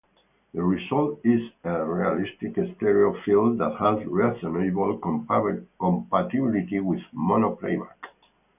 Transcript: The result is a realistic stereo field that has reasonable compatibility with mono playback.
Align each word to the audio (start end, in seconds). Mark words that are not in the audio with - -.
The 0.55 0.63
result 0.63 1.19
is 1.23 1.47
a 1.63 1.85
realistic 1.85 2.53
stereo 2.77 3.21
field 3.21 3.59
that 3.59 3.75
has 3.77 4.03
reasonable 4.07 4.97
compatibility 4.97 6.79
with 6.79 7.01
mono 7.13 7.55
playback. 7.55 8.03